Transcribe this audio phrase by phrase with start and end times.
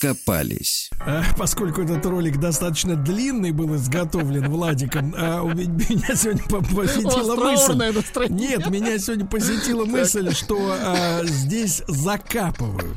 [0.00, 0.90] Докопались.
[1.00, 8.28] А, Поскольку этот ролик достаточно длинный был изготовлен Владиком, а, меня- сегодня по- посетила мысль.
[8.28, 12.96] Нет, меня сегодня посетила мысль, что а, здесь закапывают.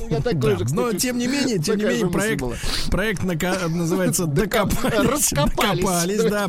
[0.00, 2.44] Меня такой Да, же, но тем не менее, тем не менее, проект,
[2.90, 5.30] проект нака- называется Докопались.
[5.30, 6.44] Докопались, да.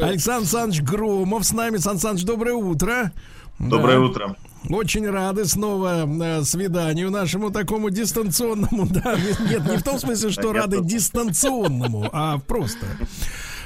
[0.00, 1.78] Александр Александрович Громов с нами.
[1.78, 3.12] Сан Саныч, доброе утро.
[3.58, 4.04] Доброе Да.
[4.04, 4.36] утро.
[4.68, 9.16] Очень рады снова э, свиданию нашему такому дистанционному, да.
[9.48, 12.86] Нет, не в том смысле, что рады дистанционному, а просто.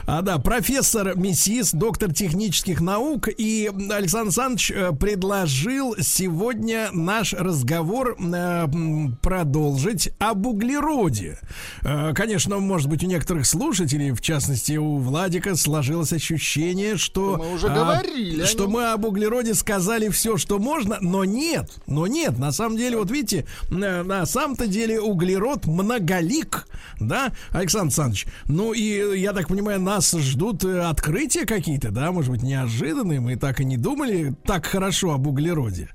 [0.06, 8.14] А да, профессор МИСИС, доктор технических наук, и Александр Александрович э, предложил сегодня наш разговор
[8.18, 8.66] э,
[9.22, 11.38] продолжить об углероде.
[11.82, 17.38] Э, Конечно, может быть, у некоторых слушателей, в частности, у Владика, сложилось ощущение, что...
[17.38, 21.70] Мы уже а, говорили о Что мы об углероде сказали все, что можно, но нет,
[21.86, 26.68] но нет, на самом деле, вот видите, на, на самом-то деле углерод многолик,
[27.00, 28.26] да, Александр Александрович?
[28.46, 33.36] Ну и, я так понимаю, нас ждут э, открытия какие-то, да, может быть, неожиданные, мы
[33.36, 35.88] так и не думали так хорошо об углероде.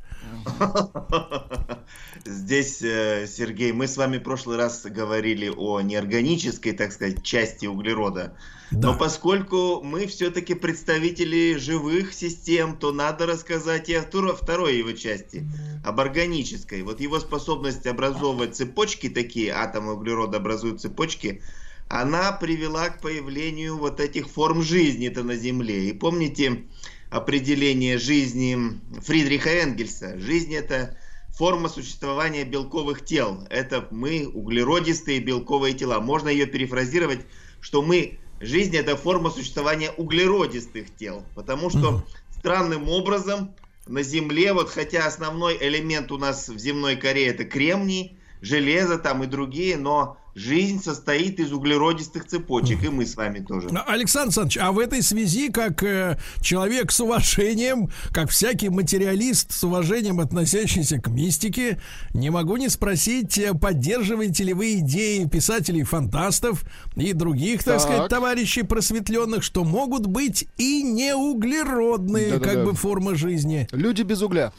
[2.26, 7.66] Здесь, э, Сергей, мы с вами в прошлый раз говорили о неорганической, так сказать, части
[7.66, 8.38] углерода.
[8.72, 8.92] Да.
[8.92, 14.94] Но поскольку мы все-таки представители живых систем, то надо рассказать и о второй, второй его
[14.94, 15.46] части,
[15.84, 16.84] об органической.
[16.84, 21.42] Вот его способность образовывать цепочки такие, атомы углерода образуют цепочки,
[21.90, 25.90] она привела к появлению вот этих форм жизни-то на Земле.
[25.90, 26.64] И помните
[27.10, 30.18] определение жизни Фридриха Энгельса?
[30.20, 30.96] Жизнь это
[31.30, 33.44] форма существования белковых тел.
[33.50, 36.00] Это мы, углеродистые белковые тела.
[36.00, 37.22] Можно ее перефразировать,
[37.60, 41.24] что мы, жизнь это форма существования углеродистых тел.
[41.34, 42.06] Потому что
[42.38, 43.56] странным образом
[43.88, 49.24] на Земле, вот хотя основной элемент у нас в земной коре это кремний, железо там
[49.24, 53.70] и другие, но жизнь состоит из углеродистых цепочек, и мы с вами тоже.
[53.74, 59.52] А, Александр Александрович, а в этой связи, как э, человек с уважением, как всякий материалист
[59.52, 61.82] с уважением, относящийся к мистике,
[62.14, 66.64] не могу не спросить, э, поддерживаете ли вы идеи писателей-фантастов
[66.96, 67.82] и других, так, Так.
[67.82, 72.54] сказать, товарищей просветленных, что могут быть и неуглеродные, Да-да-да.
[72.54, 73.68] как бы, формы жизни.
[73.72, 74.54] Люди без угля.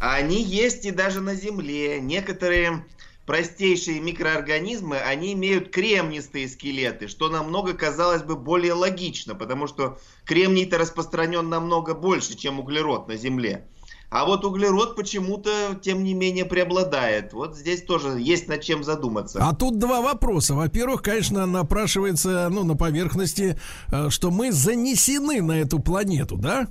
[0.00, 2.00] Они есть и даже на Земле.
[2.00, 2.84] Некоторые
[3.26, 10.78] простейшие микроорганизмы, они имеют кремнистые скелеты, что намного, казалось бы, более логично, потому что кремний-то
[10.78, 13.66] распространен намного больше, чем углерод на Земле.
[14.10, 17.32] А вот углерод почему-то, тем не менее, преобладает.
[17.32, 19.38] Вот здесь тоже есть над чем задуматься.
[19.40, 20.56] А тут два вопроса.
[20.56, 23.56] Во-первых, конечно, напрашивается, ну, на поверхности,
[23.92, 26.66] э, что мы занесены на эту планету, да?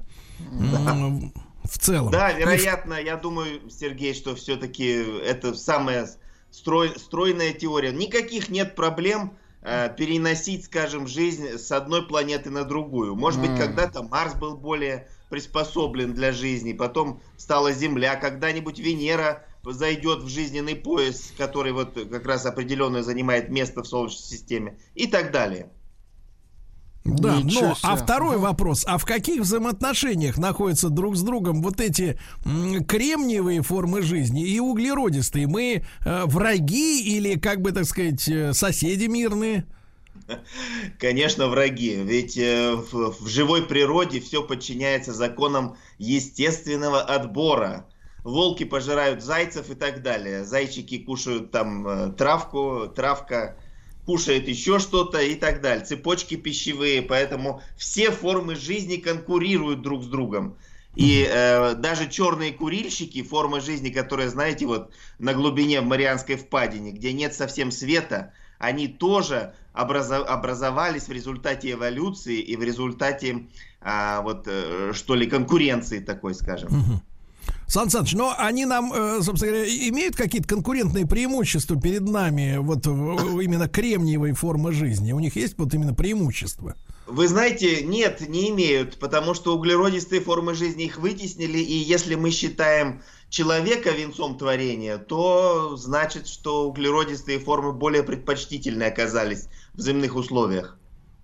[0.52, 1.32] М,
[1.64, 2.12] В целом.
[2.12, 4.88] Да, вероятно, я думаю, Сергей, что все-таки
[5.24, 6.10] это самая
[6.52, 7.92] строй- стройная теория.
[7.92, 13.16] Никаких нет проблем э, переносить, скажем, жизнь с одной планеты на другую.
[13.16, 20.24] Может быть, когда-то Марс был более приспособлен для жизни, потом стала Земля, когда-нибудь Венера зайдет
[20.24, 25.32] в жизненный пояс, который вот как раз определенно занимает место в Солнечной системе и так
[25.32, 25.72] далее.
[27.06, 28.04] Да, Ничего но, а себе.
[28.04, 34.02] второй вопрос, а в каких взаимоотношениях находятся друг с другом вот эти м, кремниевые формы
[34.02, 35.48] жизни и углеродистые?
[35.48, 39.66] Мы э, враги или, как бы так сказать, э, соседи мирные?
[41.00, 41.96] Конечно, враги.
[41.96, 47.88] Ведь э, в, в живой природе все подчиняется законам естественного отбора.
[48.24, 50.44] Волки пожирают зайцев и так далее.
[50.44, 53.56] Зайчики кушают там э, травку, травка
[54.06, 55.86] кушает еще что-то и так далее.
[55.86, 60.58] Цепочки пищевые, поэтому все формы жизни конкурируют друг с другом.
[60.96, 66.92] И э, даже черные курильщики, форма жизни, которая, знаете, вот на глубине в Марианской впадине,
[66.92, 73.48] где нет совсем света, они тоже образо- образовались в результате эволюции и в результате
[73.82, 76.70] а, вот э, что ли конкуренции такой, скажем.
[77.70, 82.88] Сан Саныч, но они нам, э, собственно говоря, имеют какие-то конкурентные преимущества перед нами, вот
[82.88, 85.12] именно кремниевой формы жизни?
[85.12, 86.76] У них есть вот именно преимущества?
[87.06, 92.32] Вы знаете, нет, не имеют, потому что углеродистые формы жизни их вытеснили, и если мы
[92.32, 100.78] считаем человека венцом творения, то значит, что углеродистые формы более предпочтительны оказались в земных условиях.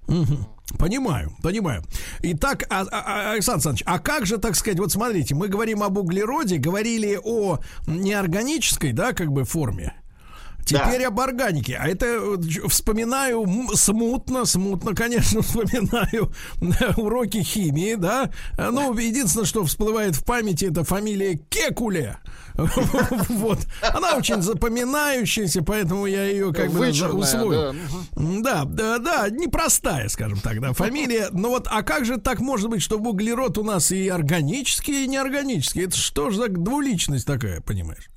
[0.07, 0.45] Мгм.
[0.79, 1.83] Понимаю, понимаю.
[2.21, 5.83] Итак, а, а- а, Александр Александрович, а как же, так сказать, вот смотрите, мы говорим
[5.83, 9.93] об углероде, говорили о неорганической, да, как бы форме.
[10.65, 11.77] Теперь об органике.
[11.79, 13.45] А это э, вспоминаю
[13.75, 16.31] смутно, смутно, конечно, вспоминаю
[16.97, 18.31] уроки химии, да.
[18.57, 22.17] А, Ну, единственное, что всплывает в памяти, это фамилия Кекуле.
[23.29, 23.59] Вот.
[23.81, 27.73] Она очень запоминающаяся, поэтому я ее как бы усвоил.
[28.15, 28.65] да.
[28.65, 31.27] Да, да, да, непростая, скажем так, да, фамилия.
[31.31, 35.07] Но вот, а как же так может быть, чтобы углерод у нас и органический, и
[35.07, 35.83] неорганический?
[35.83, 38.09] Это что ж за двуличность такая, понимаешь?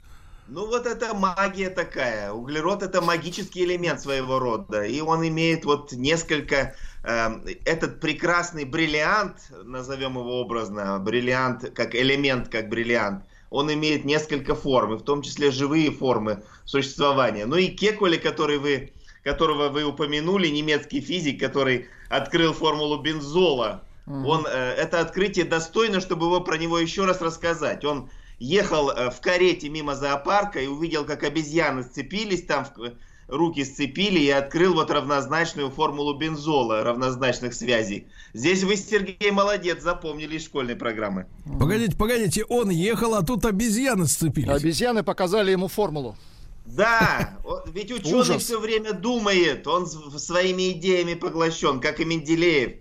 [0.51, 2.33] Ну вот это магия такая.
[2.33, 4.83] Углерод это магический элемент своего рода.
[4.83, 6.75] И он имеет вот несколько...
[7.05, 14.55] эм, этот прекрасный бриллиант, назовем его образно, бриллиант как элемент, как бриллиант, он имеет несколько
[14.55, 17.45] форм, в том числе живые формы существования.
[17.45, 18.93] Ну и Кекуле, который вы,
[19.25, 26.27] которого вы упомянули, немецкий физик, который открыл формулу бензола, он, э, это открытие достойно, чтобы
[26.27, 27.85] его про него еще раз рассказать.
[27.85, 32.93] Он ехал э, в карете мимо зоопарка и увидел, как обезьяны сцепились там, в-
[33.29, 38.07] руки сцепили и открыл вот равнозначную формулу бензола, равнозначных связей.
[38.33, 41.27] Здесь вы, Сергей, молодец, запомнили из школьной программы.
[41.59, 44.49] Погодите, погодите, он ехал, а тут обезьяны сцепились.
[44.49, 46.17] Обезьяны показали ему формулу.
[46.65, 47.39] Да,
[47.73, 48.43] ведь ученый Ужас.
[48.43, 52.73] все время думает, он своими идеями поглощен, как и Менделеев.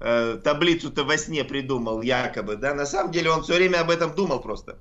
[0.00, 4.14] Э, таблицу-то во сне придумал, якобы, да, на самом деле он все время об этом
[4.14, 4.78] думал просто.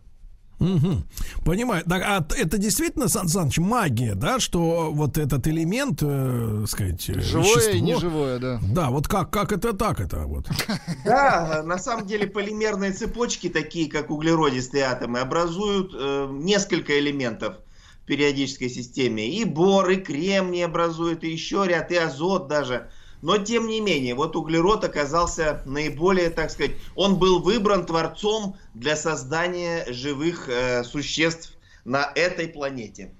[0.60, 1.04] Мгм.
[1.46, 1.84] Понимаю.
[1.84, 7.20] Так, а это действительно, Сан Саныч, магия, да, что вот этот элемент, э, сказать, э,
[7.20, 8.60] Живое и вещество- неживое, да.
[8.74, 10.46] Да, вот как, как это так это вот.
[11.06, 17.56] Да, на самом деле полимерные цепочки, такие как углеродистые атомы, образуют э, несколько элементов
[18.04, 19.28] в периодической системе.
[19.28, 22.90] И бор, и кремний образует, и еще ряд, и азот даже.
[23.24, 28.98] Но тем не менее, вот углерод оказался наиболее, так сказать, он был выбран Творцом для
[28.98, 31.54] создания живых э, существ
[31.86, 33.14] на этой планете.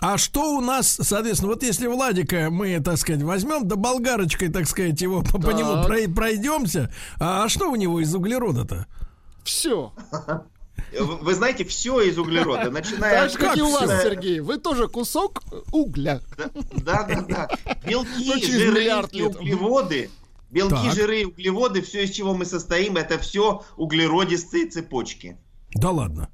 [0.00, 4.66] А что у нас, соответственно, вот если Владика мы, так сказать, возьмем, да болгарочкой, так
[4.66, 5.54] сказать, его по, по Так.
[5.54, 8.86] нему прой- пройдемся, а, а что у него из углерода-то?
[9.44, 9.92] Все.
[10.98, 14.40] Вы, вы знаете, все из углерода, начиная Так же, как и у вас, Сергей.
[14.40, 15.42] Вы тоже кусок
[15.72, 16.20] угля.
[16.36, 17.48] Да, да, да.
[17.86, 20.10] Белки, Ну, жиры углеводы.
[20.50, 20.94] Белки, Так.
[20.94, 25.36] жиры и углеводы, все, из чего мы состоим, это все углеродистые цепочки.
[25.74, 26.30] Да ладно.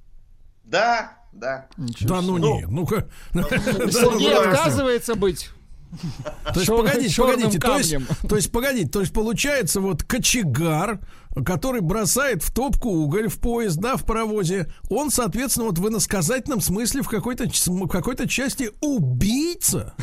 [0.63, 1.67] Да, да.
[1.77, 3.09] Да ну Ну, нет, ну-ка.
[3.33, 5.51] Сергей ну, отказывается быть.
[6.53, 7.97] То есть, погодите, погодите, то есть,
[8.29, 11.01] то есть, погодите, то есть, получается, вот кочегар,
[11.45, 16.61] который бросает в топку уголь в поезд, да, в паровозе, он, соответственно, вот в иносказательном
[16.61, 19.95] смысле в какой-то, в какой-то части убийца.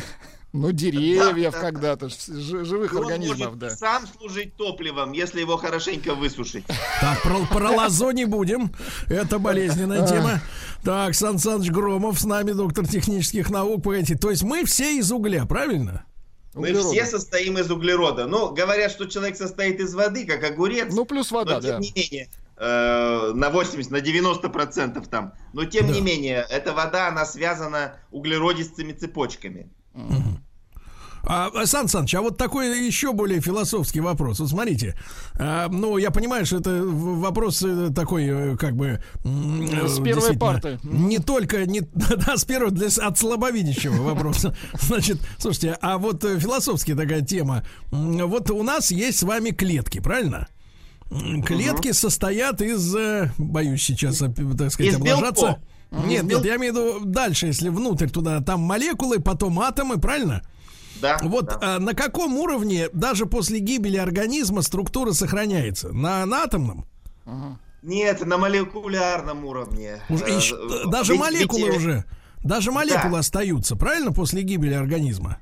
[0.52, 1.60] Ну, деревьев Да, да.
[1.60, 3.70] когда-то, живых он организмов, может да.
[3.70, 6.64] сам служить топливом, если его хорошенько высушить.
[7.00, 8.70] Так, про, про лозо не будем.
[9.08, 10.40] Это болезненная тема.
[10.84, 13.82] Так, Сан Саныч Громов с нами, доктор технических наук.
[13.82, 16.04] Погодите, то есть мы все из угля, правильно?
[16.54, 16.90] Мы Углерода.
[16.90, 18.26] все состоим из углерода.
[18.26, 20.92] Ну, говорят, что человек состоит из воды, как огурец.
[20.92, 21.78] Ну, плюс вода, но тем да.
[21.78, 22.28] не менее,
[22.58, 25.32] э, на 80, на 90 процентов там.
[25.54, 25.94] Но тем Да.
[25.94, 29.70] не менее, эта вода, она связана углеродистыми цепочками.
[31.24, 34.40] А, Сан Саныч, а вот такой еще более философский вопрос.
[34.40, 34.96] Вот смотрите,
[35.38, 39.00] а, ну, я понимаю, что это вопрос э, такой, э, как бы...
[39.24, 40.80] м, э, С первой парты.
[40.82, 44.56] Не только, не, да, с первого, для, от слабовидящего вопроса.
[44.80, 47.64] Значит, слушайте, а вот философская такая тема.
[47.92, 50.48] Вот у нас есть с вами клетки, правильно?
[51.46, 52.96] Клетки состоят из,
[53.38, 55.42] боюсь сейчас, так сказать, Из облажаться.
[55.46, 55.58] белков.
[55.92, 60.42] Нет, нет, я имею в виду дальше, если внутрь туда, там молекулы, потом атомы, правильно?
[61.00, 61.58] Да, Вот да.
[61.60, 65.92] а, на каком уровне даже после гибели организма структура сохраняется?
[65.92, 66.86] На, на атомном?
[67.82, 70.00] Нет, на молекулярном уровне.
[70.08, 72.04] Уже, Э, ещё- э, даже ведь- молекулы ведь, э, уже.
[72.44, 75.38] Даже молекулы остаются, правильно, после гибели организма?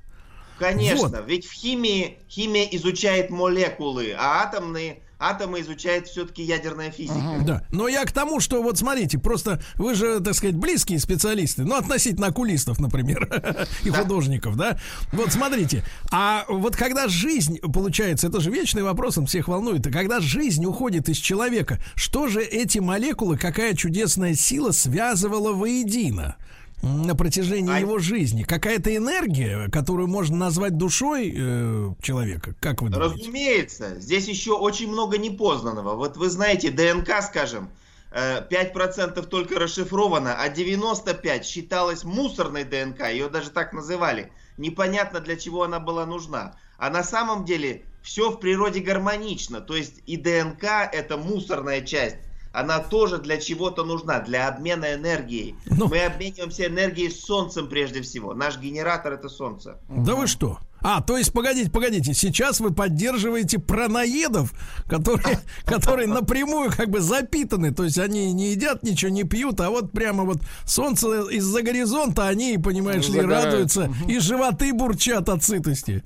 [0.59, 7.43] Конечно, ведь в химии химия изучает молекулы, а атомные атомы изучает все-таки ядерная физика.
[7.47, 7.62] Да.
[7.71, 11.77] Но я к тому, что вот смотрите, просто вы же, так сказать, близкие специалисты, ну,
[11.77, 13.29] относительно окулистов, например,
[13.85, 14.79] и художников, да?
[15.12, 19.91] Вот смотрите, а вот когда жизнь, получается, это же вечный вопрос, он всех волнует, а
[19.91, 26.37] когда жизнь уходит из человека, что же эти молекулы, какая чудесная сила связывала воедино?
[26.83, 28.43] На протяжении А- его жизни?
[28.43, 32.55] Какая-то энергия, которую можно назвать душой э, человека?
[32.61, 33.15] Как вы думаете?
[33.15, 35.97] Разумеется, здесь еще очень много непознанного.
[35.97, 37.71] Вот вы знаете, ДНК, скажем,
[38.13, 44.33] э, 5% только расшифровано, а 95% считалось мусорной ДНК, ее даже так называли.
[44.57, 46.57] Непонятно, для чего она была нужна.
[46.79, 49.61] А на самом деле все в природе гармонично.
[49.61, 52.17] То есть и ДНК это мусорная часть.
[52.52, 55.54] Она тоже для чего-то нужна, для обмена энергией.
[55.66, 55.88] Ну.
[55.88, 58.35] Мы обмениваемся энергией с Солнцем прежде всего.
[58.35, 59.78] Наш генератор это Солнце.
[59.88, 60.59] Да вы что?
[60.83, 64.52] А, то есть, погодите, погодите, сейчас вы поддерживаете праноедов,
[64.88, 69.69] которые, которые напрямую как бы запитаны, то есть они не едят ничего, не пьют, а
[69.69, 76.02] вот прямо вот солнце из-за горизонта, они, понимаешь ли, радуются, и животы бурчат от сытости.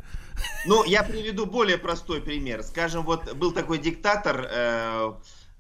[0.67, 2.65] Ну, я приведу более простой пример.
[2.65, 5.13] Скажем, вот был такой диктатор э,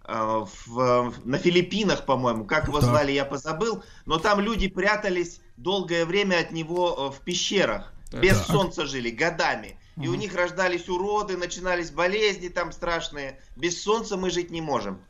[0.06, 2.90] в- на Филиппинах, по-моему, как его Так.
[2.90, 7.92] звали, я позабыл, но там люди прятались долгое время от него э, в пещерах.
[8.12, 8.46] Без Так.
[8.46, 9.78] солнца жили годами.
[10.00, 13.40] И у них рождались уроды, начинались болезни там страшные.
[13.54, 15.00] Без солнца мы жить не можем.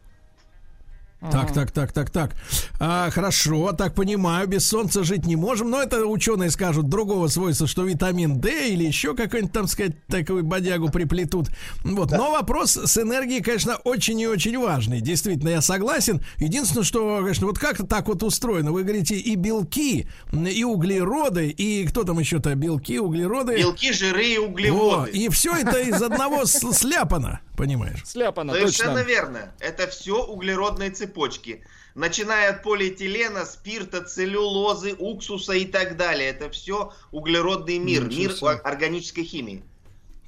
[1.31, 2.35] Так, так, так, так, так.
[2.79, 5.71] А, хорошо, так понимаю, без солнца жить не можем.
[5.71, 10.45] Но это ученые скажут другого свойства, что витамин D или еще какой-нибудь там сказать такую
[10.45, 11.49] бодягу приплетут.
[11.83, 12.11] Вот.
[12.11, 15.01] Но вопрос с энергией, конечно, очень и очень важный.
[15.01, 16.21] Действительно, я согласен.
[16.39, 18.73] Единственное, что, конечно, вот как так вот устроено.
[18.73, 23.57] Вы говорите и белки, и углероды, и кто там еще-то белки, углероды.
[23.57, 25.11] Белки, жиры и Во, углеводы.
[25.11, 28.03] и все это из одного сляпано, понимаешь?
[28.05, 29.09] Сляпано, Совершенно точно.
[29.09, 29.55] верно.
[29.61, 31.65] Это все углеродные цепочки.
[31.95, 36.31] Начиная от полиэтилена, спирта, целлюлозы, уксуса и так далее.
[36.31, 39.63] Это все углеродный мир, Ничего мир органической химии.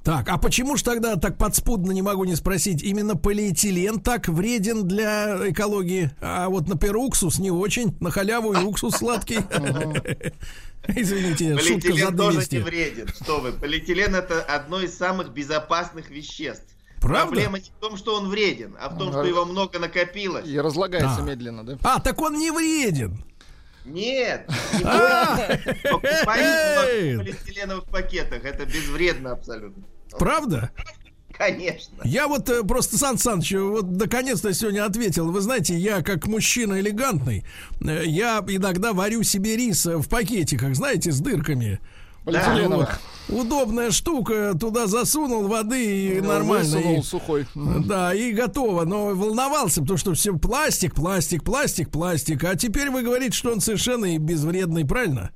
[0.07, 4.87] Так, а почему ж тогда так подспудно не могу не спросить, именно полиэтилен так вреден
[4.87, 9.39] для экологии, а вот, например, уксус не очень, на халяву и уксус сладкий.
[10.87, 12.55] Извините, шутка за Полиэтилен тоже не 200.
[12.57, 13.07] вреден.
[13.09, 13.51] Что вы?
[13.51, 16.76] Полиэтилен это одно из самых безопасных веществ.
[17.01, 17.31] Правда?
[17.31, 20.47] Проблема не в том, что он вреден, а в том, что его много накопилось.
[20.47, 21.23] И разлагается Да.
[21.23, 21.77] медленно, да?
[21.83, 23.23] А, так он не вреден.
[23.85, 25.35] Нет, не А,
[25.83, 28.43] в полиэтиленовых пакетах.
[28.43, 29.83] Это безвредно абсолютно.
[30.17, 30.71] Правда?
[31.37, 31.93] Конечно.
[32.03, 35.31] Я вот э, просто, Сан Саныч, вот наконец-то сегодня ответил.
[35.31, 37.45] Вы знаете, я как мужчина элегантный,
[37.79, 41.79] э, я иногда варю себе рис э, в пакетиках, знаете, с дырками.
[42.27, 42.99] Полиэтиленовых.
[43.29, 43.41] Вот.
[43.41, 46.77] Удобная штука, туда засунул воды и нормально.
[46.77, 47.45] Высунул и- сухой.
[47.55, 48.85] Да, и готово.
[48.85, 52.43] Но волновался, потому что все пластик, пластик, пластик, пластик.
[52.43, 55.31] А теперь вы говорите, что он совершенно и безвредный, правильно?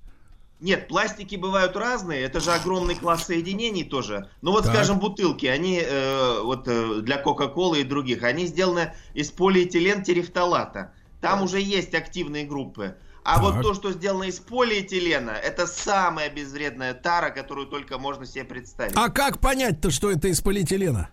[0.61, 4.29] Нет, пластики бывают разные, это же огромный класс соединений тоже.
[4.43, 4.75] Ну вот, Так.
[4.75, 10.93] скажем, бутылки, они э, вот э, для Кока-Колы и других, они сделаны из полиэтилен терефталата.
[11.19, 12.95] Там уже есть активные группы.
[13.23, 13.43] А Так.
[13.43, 18.93] вот то, что сделано из полиэтилена, это самая безвредная тара, которую только можно себе представить.
[18.95, 21.09] А как понять-то, что это из полиэтилена?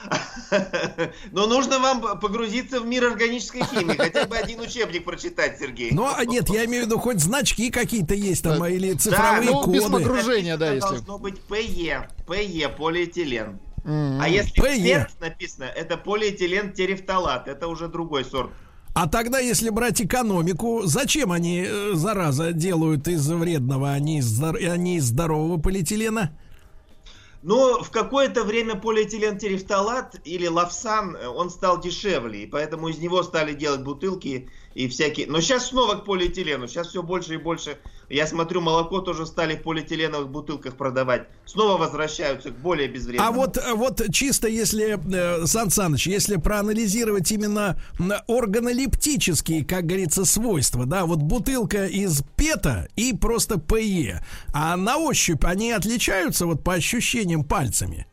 [1.32, 5.90] Но нужно вам погрузиться в мир органической химии, хотя бы один учебник прочитать, Сергей.
[5.92, 8.68] Ну, а нет, я имею в виду, хоть значки какие-то есть там, Да.
[8.68, 9.96] или цифровые ну, без коды.
[10.04, 10.88] погруж- Окружение, да, если.
[10.88, 13.60] Должно быть ПЕ, ПЕ, полиэтилен.
[13.84, 14.20] М.
[14.20, 15.06] А если PE.
[15.20, 18.50] написано, это полиэтилен терефталат, это уже другой сорт.
[18.92, 24.26] А тогда, если брать экономику, зачем они, э, зараза, делают из вредного, а не из,
[24.26, 26.32] здор- а не из здорового полиэтилена?
[27.42, 32.98] Но в какое-то время полиэтилен терефталат или лавсан, э, он стал дешевле, и поэтому из
[32.98, 35.26] него стали делать бутылки и всякие.
[35.26, 37.78] Но сейчас снова к полиэтилену, сейчас все больше и больше.
[38.10, 41.28] Я смотрю, молоко тоже стали в полиэтиленовых бутылках продавать.
[41.46, 43.28] Снова возвращаются к более безвредному.
[43.28, 47.80] А вот, э, вот чисто если, э, Сан Саныч, если проанализировать именно
[48.26, 55.44] органолептические, как говорится, свойства, да, вот бутылка из пета и просто ПЕ, а на ощупь
[55.44, 58.08] они отличаются вот по ощущениям пальцами?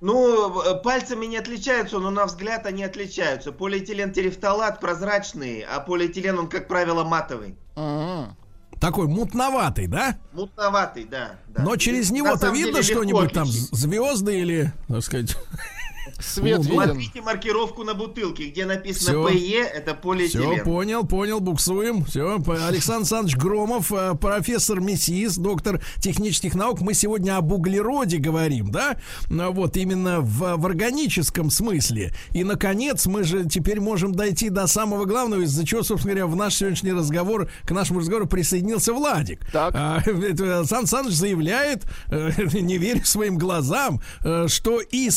[0.00, 3.50] Ну, э, пальцами не отличаются, но на взгляд они отличаются.
[3.50, 7.56] Полиэтилен терефталат прозрачный, а полиэтилен он, как правило, матовый.
[7.74, 8.36] Ага.
[8.80, 10.16] Такой мутноватый, да?
[10.32, 11.36] Мутноватый, да.
[11.48, 11.62] да.
[11.62, 15.36] Но через него-то видно что-нибудь там, звезды или, так сказать...
[16.18, 16.84] Свет Ну, виден.
[16.84, 19.28] Смотрите маркировку на бутылке, где написано.
[19.28, 20.64] ПЕ, это Все, полиэтилен.
[20.64, 22.04] понял, понял, буксуем.
[22.04, 26.80] Все, Александр Александрович Громов, э, профессор МИСИС, доктор технических наук.
[26.80, 28.96] Мы сегодня об углероде говорим, да?
[29.28, 32.12] Ну, Вот именно в, в органическом смысле.
[32.32, 36.36] И, наконец, мы же теперь можем дойти до самого главного, из-за чего, собственно говоря, в
[36.36, 39.40] наш сегодняшний разговор, к нашему разговору присоединился Владик.
[39.52, 39.74] Так.
[39.74, 42.30] А, это Александр Александрович заявляет, э,
[42.60, 45.10] не верю своим глазам, э, что и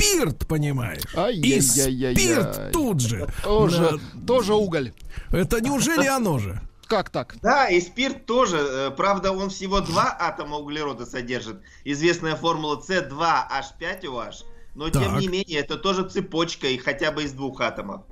[0.00, 1.02] спирт, понимаешь?
[1.32, 3.26] И спирт тут же.
[3.42, 4.92] Тоже, тоже уголь.
[5.30, 6.60] это неужели оно же?
[6.86, 7.36] как так?
[7.40, 8.56] Да, и спирт тоже.
[8.58, 11.60] э, Правда, он всего два атома углерода содержит.
[11.84, 14.32] Известная формула C2H5OH.
[14.74, 15.20] Но тем Так.
[15.20, 18.02] не менее, это тоже цепочка и хотя бы из двух атомов.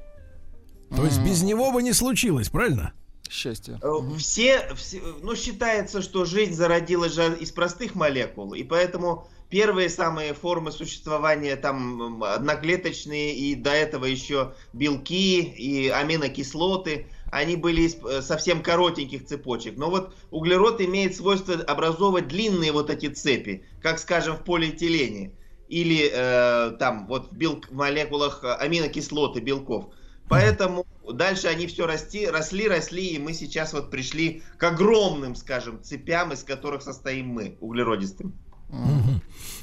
[0.94, 2.92] То есть без него бы не случилось, правильно?
[3.28, 3.78] Счастье.
[3.82, 9.88] Э, Все, все- ну, считается, что жизнь зародилась же из простых молекул, и поэтому первые
[9.88, 17.96] самые формы существования, там, одноклеточные, и до этого еще белки и аминокислоты, они были из
[17.96, 19.76] э, совсем коротеньких цепочек.
[19.76, 25.32] Но вот углерод имеет свойство образовывать длинные вот эти цепи, как, скажем, в полиэтилене.
[25.68, 29.92] Или э, там вот в, белк- в молекулах аминокислоты белков.
[30.26, 35.82] Поэтому дальше они все расти, росли, росли, и мы сейчас вот пришли к огромным, скажем,
[35.82, 38.38] цепям, из которых состоим мы, углеродистым.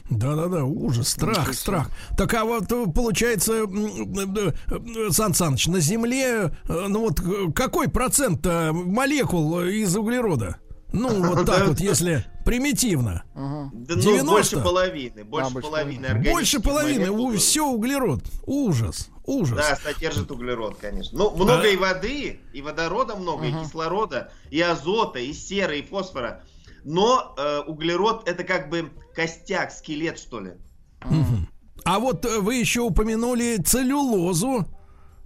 [0.10, 1.90] Да-да-да, ужас, страх, страх.
[2.16, 7.20] Так а вот э, получается, э, э, Сан Саныч, на Земле, ну вот
[7.56, 10.58] какой процент молекул из углерода?
[10.94, 13.24] Ну, вот так вот, если примитивно.
[13.34, 14.26] Да, ну, 90?
[14.26, 16.32] больше половины, больше больше половины.
[16.32, 18.22] Больше половины, у, все углерод.
[18.46, 19.58] Ужас, ужас.
[19.58, 21.18] Да, содержит углерод, конечно.
[21.18, 23.62] Ну, много А- и воды, и водорода много, Ага.
[23.62, 26.44] и кислорода, и азота, и серы, и фосфора.
[26.86, 30.52] Но э, углерод это как бы костяк, скелет, что ли.
[31.84, 34.66] А вот э, вы еще упомянули целлюлозу.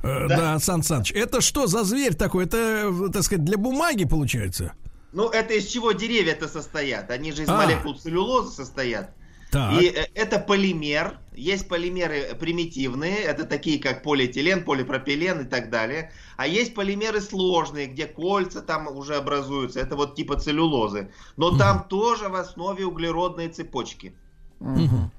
[0.01, 2.45] Э, Да, Сан Саныч, это что за зверь такой?
[2.45, 4.71] Это, э, так сказать, для бумаги получается?
[5.11, 7.11] Ну, это из чего деревья-то состоят?
[7.11, 7.57] Они же из А.
[7.57, 9.13] молекул целлюлозы состоят.
[9.51, 9.81] Так.
[9.81, 11.19] И э, это полимер.
[11.35, 16.11] Есть полимеры примитивные, это такие как полиэтилен, полипропилен и так далее.
[16.35, 19.79] А есть полимеры сложные, где кольца там уже образуются.
[19.79, 21.11] Это вот типа целлюлозы.
[21.37, 24.13] Но там тоже в основе углеродные цепочки.
[24.59, 25.11] Мгм.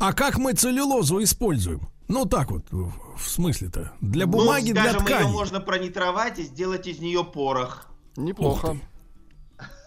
[0.00, 1.82] А как мы целлюлозу используем?
[2.08, 3.92] Ну так вот, в смысле-то.
[4.00, 5.32] Для бумаги, ну, для скажем, ее ткани.
[5.32, 7.86] можно пронитровать и сделать из нее порох.
[8.16, 8.78] Неплохо.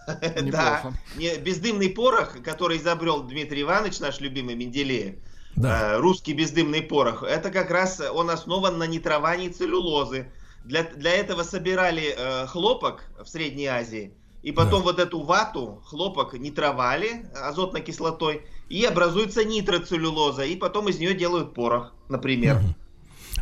[0.51, 0.93] Да.
[1.17, 5.15] Не, бездымный порох, который изобрел Дмитрий Иванович, наш любимый Менделеев,
[5.55, 5.93] Да.
[5.95, 10.27] э, русский бездымный порох, это как раз он основан на нитровании целлюлозы.
[10.63, 14.11] Для, для этого собирали э, хлопок в Средней Азии,
[14.43, 14.85] и потом Да.
[14.85, 21.53] вот эту вату, хлопок нитровали азотной кислотой, и образуется нитроцеллюлоза, и потом из нее делают
[21.53, 22.59] порох, например.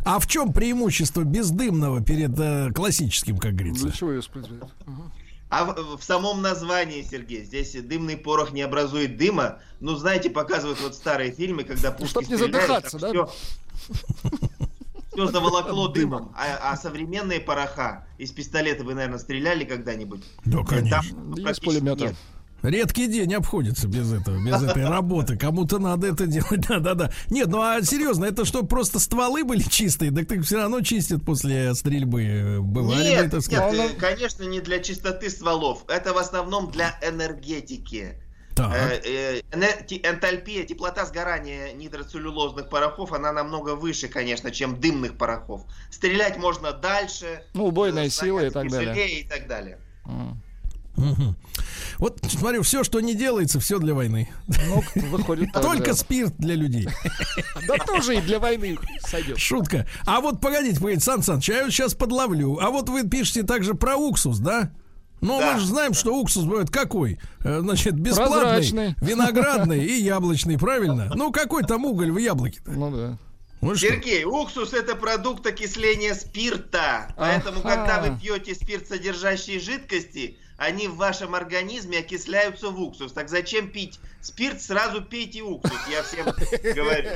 [0.04, 3.86] А в чем преимущество бездымного перед э, классическим, как говорится?
[3.86, 4.62] Для чего ее используют?
[4.86, 5.12] Ага.
[5.48, 9.60] А в, в самом названии, Сергей, здесь дымный порох не образует дыма.
[9.80, 13.10] Ну, знаете, показывают вот старые фильмы, когда пушки чтоб не стреляют, задыхаться, да?
[13.10, 13.30] Все,
[15.12, 16.32] все заволокло дымом.
[16.36, 20.24] А, а современные пороха из пистолета вы, наверное, стреляли когда-нибудь?
[20.44, 21.02] Да, конечно.
[21.02, 22.06] Там, ну, Из пулемета.
[22.06, 22.16] нет.
[22.66, 25.36] Редкий день обходится без этого, без этой работы.
[25.36, 26.66] Кому-то надо это делать.
[26.68, 27.10] Да, да, да.
[27.30, 30.10] Нет, ну а серьезно, это что, просто стволы были чистые?
[30.10, 32.58] Так так все равно чистят после стрельбы.
[32.60, 33.72] Бывали Нет, бы, так сказать.
[33.72, 35.84] нет, конечно, не для чистоты стволов.
[35.88, 38.20] Это в основном для энергетики.
[38.58, 45.62] Э, э, Энтальпия, теплота сгорания нитроцеллюлозных порохов, она намного выше, конечно, чем дымных порохов.
[45.90, 47.42] Стрелять можно дальше.
[47.54, 49.20] Ну, убойная э, сила и так далее.
[49.20, 49.78] и так далее.
[51.98, 54.28] Вот смотрю, все, что не делается, все для войны.
[54.48, 55.94] Ну, выходит так, Только да.
[55.94, 56.88] спирт для людей.
[57.66, 59.38] Да тоже и для войны сойдет.
[59.38, 59.86] Шутка.
[60.04, 62.58] А вот погодите, погодите, Сан Саныч, я сейчас подловлю.
[62.60, 64.72] А вот вы пишете также про уксус, да?
[65.22, 67.18] Ну, Да, мы же знаем, что уксус бывает какой?
[67.42, 68.94] Э, Значит, бесплатный, Прозрачный.
[69.00, 71.10] виноградный и яблочный, правильно?
[71.14, 72.70] Ну, какой там уголь в яблоке-то?
[72.70, 73.18] Ну да.
[73.62, 73.86] Ну что?
[73.88, 77.14] Сергей, уксус это продукт окисления спирта.
[77.16, 77.74] Поэтому, Ага.
[77.76, 83.12] когда вы пьете спирт, содержащие жидкости, они в вашем организме окисляются в уксус.
[83.12, 84.62] Так зачем пить спирт?
[84.62, 86.26] Сразу пейте уксус, я всем
[86.74, 87.10] говорю.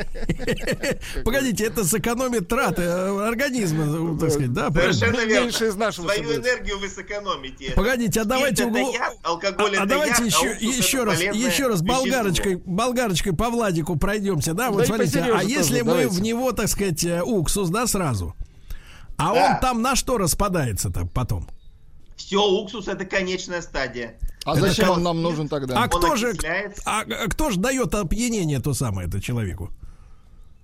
[1.25, 4.71] Погодите, это сэкономит траты э, организма, э, так сказать, да?
[4.71, 5.45] Совершенно верно.
[5.45, 7.73] Меньше из нашего Свою энергию вы сэкономите.
[7.73, 8.93] Погодите, а давайте это углу...
[8.93, 12.57] яд, алкоголь А, а это давайте яд, еще, а еще это раз, еще раз болгарочкой,
[12.57, 14.71] болгарочкой по Владику пройдемся, да?
[14.71, 18.35] Вот смотрите, а если мы в него, так сказать, э, уксус, да, сразу,
[19.17, 19.55] а Да.
[19.55, 21.49] он там на что распадается-то потом?
[22.21, 24.19] Все, уксус это конечная стадия.
[24.45, 25.79] А Это зачем он нам нужен тогда?
[25.79, 26.35] А Он кто же,
[26.85, 29.71] а, а кто же дает опьянение то самое это человеку?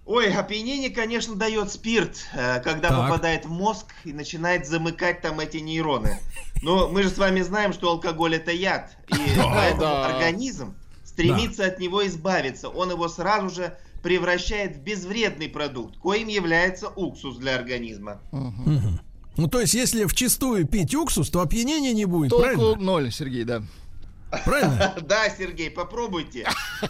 [0.05, 3.09] Ой, опьянение, конечно, дает спирт, э, когда Так.
[3.09, 6.19] попадает в мозг и начинает замыкать там эти нейроны.
[6.63, 11.81] Но мы же с вами знаем, что алкоголь это яд, и поэтому организм стремится от
[11.81, 12.69] него избавиться.
[12.69, 18.21] Он его сразу же превращает в безвредный продукт, коим является уксус для организма.
[19.37, 22.77] Ну, то есть, если вчистую пить уксус, то опьянения не будет, Толку правильно?
[22.77, 23.63] ноль, Сергей, да.
[24.45, 24.95] Правильно?
[25.03, 26.49] Да, Сергей, попробуйте.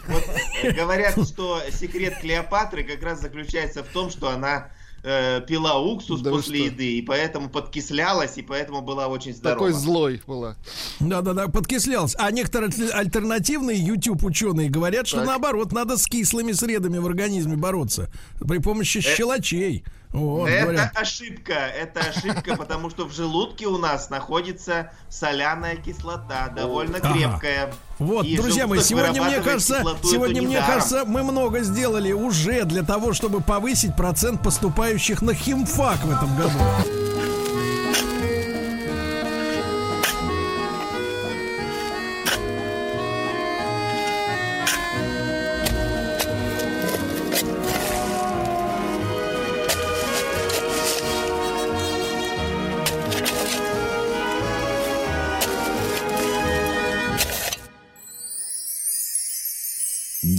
[0.08, 0.22] Вот,
[0.62, 4.68] э, говорят, что секрет Клеопатры как раз заключается в том, что она
[5.02, 9.68] э, пила уксус Да после еды, и поэтому подкислялась, и поэтому была очень здорова.
[9.68, 10.56] Такой злой была.
[10.98, 12.16] Да-да-да, подкислялась.
[12.18, 15.26] А некоторые альтерна- альтернативные YouTube-ученые говорят, что Так.
[15.26, 18.10] наоборот, надо с кислыми средами в организме бороться.
[18.40, 19.84] При помощи щелочей.
[20.16, 20.92] Вот, это говорят.
[20.96, 27.12] ошибка, это ошибка, потому что в желудке у нас находится соляная кислота, довольно Ага.
[27.12, 27.74] крепкая.
[27.98, 30.66] Вот, И друзья мои, сегодня мне кажется, сегодня мне недаром.
[30.74, 36.34] кажется, мы много сделали уже для того, чтобы повысить процент поступающих на химфак в этом
[36.36, 36.58] году.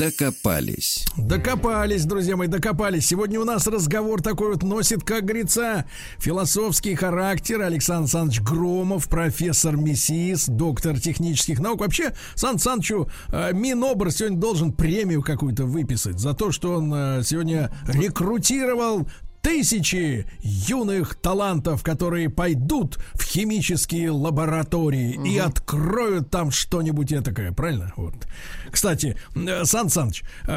[0.08, 1.06] Докопались.
[1.18, 3.06] Докопались, друзья мои, докопались.
[3.06, 5.86] Сегодня у нас разговор такой вот носит, как говорится,
[6.18, 7.62] философский характер.
[7.62, 11.82] Александр Александрович Громов, профессор МИСИС, доктор технических наук.
[11.82, 17.24] Вообще, Сан Санычу э, Минобр сегодня должен премию какую-то выписать за то, что он э,
[17.24, 19.10] сегодня рекрутировал
[19.48, 27.94] тысячи юных талантов, которые пойдут в химические лаборатории и откроют там что-нибудь этакое, правильно?
[27.96, 28.28] Вот.
[28.70, 30.52] Кстати, э, Сан Саныч, э,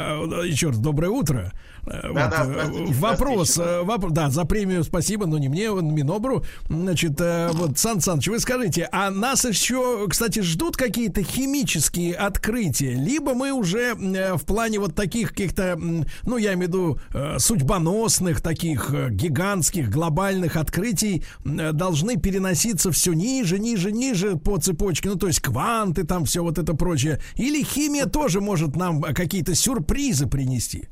[0.45, 1.53] еще раз доброе утро.
[1.87, 3.71] Э, вот, э, здравствуйте, Вопрос, здравствуйте.
[3.71, 6.45] э, вопрос, да, за премию спасибо, но не мне, он Минобру.
[6.69, 12.95] Значит, э, вот, Сан Саныч, вы скажите, а нас еще, кстати, ждут какие-то химические открытия?
[12.95, 17.39] Либо мы уже э, в плане вот таких каких-то, ну, я имею в виду, э,
[17.39, 25.09] судьбоносных, таких э, гигантских, глобальных открытий э, должны переноситься все ниже, ниже, ниже по цепочке,
[25.09, 27.21] ну, то есть кванты там, все вот это прочее.
[27.37, 30.89] Или химия тоже может нам э, какие-то сюрпризы принести?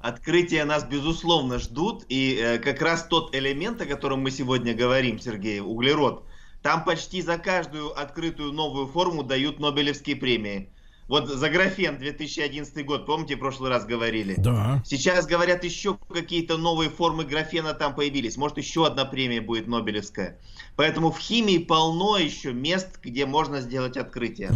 [0.00, 2.04] Открытия нас, безусловно, ждут.
[2.08, 6.24] И э, как раз тот элемент, о котором мы сегодня говорим, Сергей, углерод,
[6.62, 10.70] там почти за каждую открытую новую форму дают Нобелевские премии.
[11.08, 14.34] Вот за графен 2011 год, помните, в прошлый раз говорили?
[14.38, 14.82] Да.
[14.84, 18.36] Сейчас говорят, еще какие-то новые формы графена там появились.
[18.36, 20.38] Может, еще одна премия будет Нобелевская.
[20.74, 24.50] Поэтому в химии полно еще мест, где можно сделать открытие.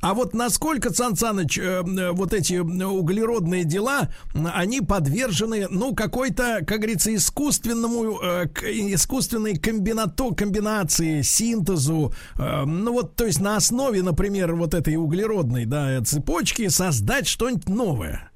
[0.00, 6.58] А вот насколько, Сан Саныч, э, э, вот эти углеродные дела, они подвержены, ну, какой-то,
[6.66, 8.46] как говорится, искусственному, э,
[8.92, 15.91] искусственной комбинато, комбинации, синтезу, ну, вот, то есть на основе, например, вот этой углеродной, да,
[16.00, 18.30] цепочки создать что-нибудь новое.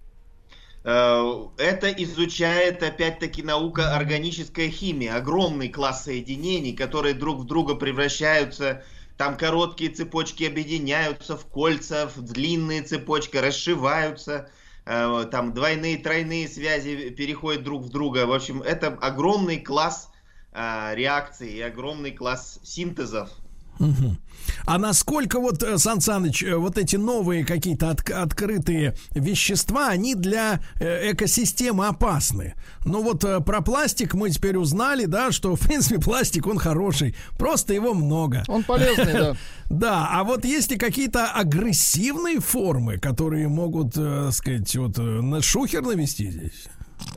[0.85, 5.17] Э, Это изучает опять-таки наука органическая химия.
[5.17, 8.85] Огромный класс соединений, которые друг в друга превращаются.
[9.17, 14.49] Там короткие цепочки объединяются в кольца, в длинные цепочки, расшиваются.
[14.85, 18.27] Э, Там двойные, тройные связи переходят друг в друга.
[18.27, 20.11] В общем, это огромный класс
[20.53, 23.31] э, реакций и огромный класс синтезов.
[23.79, 24.19] Мгм.
[24.65, 30.15] А насколько вот, э, Сан Саныч, э, вот эти новые какие-то отк- открытые вещества, они
[30.15, 32.55] для э, экосистемы опасны?
[32.85, 37.75] Ну вот про пластик мы теперь узнали, да, что, в принципе, пластик, он хороший, просто
[37.75, 38.45] его много.
[38.49, 39.37] Он полезный, да.
[39.69, 45.83] Да, а вот есть ли какие-то агрессивные формы, которые могут, э, сказать, вот, на шухер
[45.83, 46.69] навести здесь?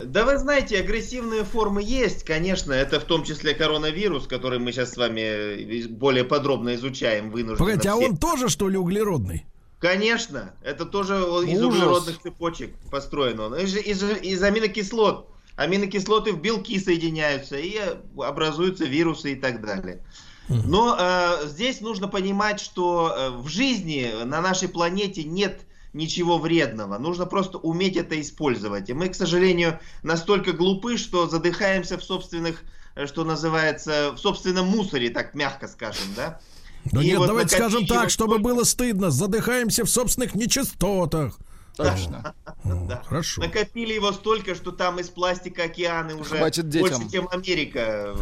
[0.03, 4.93] Да вы знаете, агрессивные формы есть, конечно, это в том числе коронавирус, который мы сейчас
[4.93, 9.45] с вами э, более подробно изучаем, вынуждены Погодите, а он тоже, что ли, углеродный?
[9.79, 11.75] Конечно, это тоже он из Ужас.
[11.75, 13.55] углеродных цепочек построен он.
[13.55, 15.29] Из, из- из аминокислот.
[15.55, 20.01] Аминокислоты в белки соединяются и э, образуются вирусы и так далее.
[20.47, 25.61] Но э, здесь нужно понимать, что э, в жизни на нашей планете нет
[25.93, 26.97] ничего вредного.
[26.97, 28.89] Нужно просто уметь это использовать.
[28.89, 32.63] И мы, к сожалению, настолько глупы, что задыхаемся в собственных,
[32.95, 36.39] э, что называется, в собственном мусоре, так мягко скажем, да?
[36.85, 39.11] Да И нет, вот давайте скажем так, чтобы было стыдно.
[39.11, 41.37] Задыхаемся в собственных нечистотах.
[41.75, 42.35] Точно.
[42.63, 43.03] Ну, Да.
[43.05, 43.41] Хорошо.
[43.41, 46.99] Накопили его столько, что там из пластика океаны уже Хватит детям.
[46.99, 48.15] больше, чем Америка.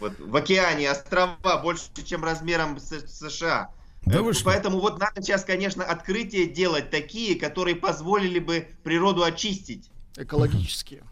[0.00, 3.70] Вот, в океане острова больше, чем размером с США.
[4.06, 4.44] Да Э, вы что?
[4.46, 9.90] Поэтому вот надо сейчас, конечно, открытия делать такие, которые позволили бы природу очистить.
[10.16, 11.02] Экологические.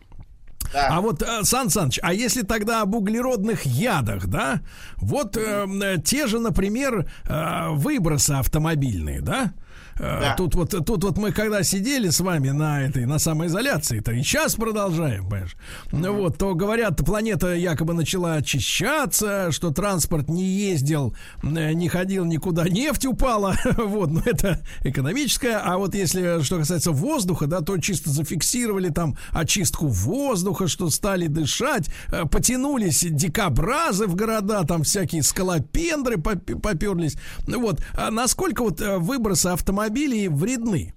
[0.72, 0.88] Да.
[0.90, 4.61] А вот, э, Сан Саныч, а если тогда об углеродных ядах, да?
[4.96, 9.52] Вот э, э, те же, например, э, выбросы автомобильные, да?
[9.98, 10.35] Э, Да.
[10.37, 14.22] тут вот тут вот мы когда сидели с вами на этой на самоизоляции, то и
[14.22, 15.57] сейчас продолжаем, понимаешь?
[15.92, 22.24] Ну вот, то говорят, планета якобы начала очищаться, что транспорт не ездил, э, не ходил
[22.24, 27.78] никуда, нефть упала, вот, но это экономическое, а вот если что касается воздуха, да, то
[27.78, 35.22] чисто зафиксировали там очистку воздуха, что стали дышать, э, потянулись дикобразы в города, там всякие
[35.22, 37.16] скалопендры попе- поперлись.
[37.46, 39.84] Ну вот, а насколько вот выбросы автомобилей
[40.29, 40.94] вредны?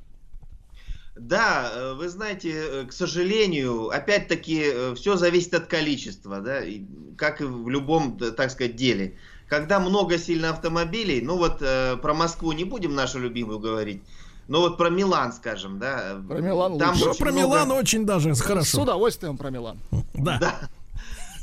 [1.16, 6.84] Да, э, вы знаете, э, к сожалению, опять-таки, все зависит от количества, да, и
[7.18, 9.18] как и в любом, так сказать, деле.
[9.48, 14.04] Когда много сильно автомобилей, ну вот э, про Москву не будем нашу любимую говорить,
[14.48, 16.22] но вот про Милан, скажем, да.
[16.28, 17.06] Про Милан там лучше.
[17.06, 18.84] Ну, про много- Милан очень даже С хорошо.
[18.84, 19.78] удовольствием про Милан.
[20.14, 20.38] Да.
[20.40, 20.70] Да.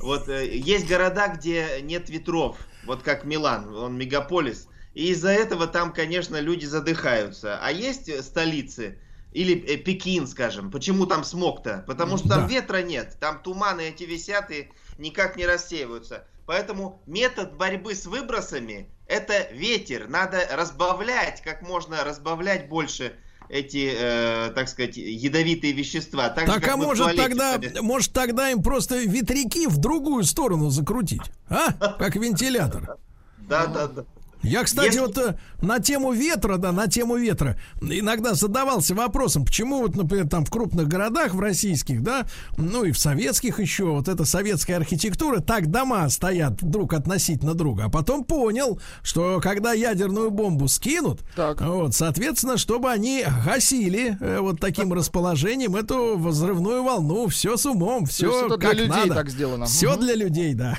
[0.01, 4.69] Вот э, есть города, где нет ветров, вот как Милан, он мегаполис.
[4.95, 7.59] И из-за этого там, конечно, люди задыхаются.
[7.61, 8.99] А есть столицы,
[9.33, 11.85] или э, Пекин, скажем, почему там смог-то?
[11.87, 12.47] Потому что там Да.
[12.47, 16.25] ветра нет, там туманы эти висят и никак не рассеиваются.
[16.47, 20.09] Поэтому метод борьбы с выбросами– это ветер.
[20.09, 23.15] Надо разбавлять, как можно разбавлять больше
[23.49, 26.29] эти, э, так сказать, ядовитые вещества.
[26.29, 30.25] Так, же, Так, как а может туалете тогда, может тогда им просто ветряки в другую
[30.25, 31.73] сторону закрутить, а?
[31.99, 32.97] Как вентилятор.
[33.39, 34.05] Да, да, да.
[34.45, 39.45] Я, кстати, Если- вот э, на тему ветра, да, на тему ветра, иногда задавался вопросом,
[39.45, 42.27] почему вот, например, там в крупных городах, в российских, да,
[42.57, 47.85] ну и в советских еще, вот эта советская архитектура, так дома стоят друг относительно друга.
[47.87, 51.61] А потом понял, что когда ядерную бомбу скинут, Так.
[51.61, 58.07] вот, соответственно, чтобы они гасили э, вот таким расположением эту взрывную волну, все с умом,
[58.07, 59.15] все это для как людей надо.
[59.15, 59.67] так сделано.
[59.67, 60.01] Все Мгм.
[60.01, 60.77] для людей, да.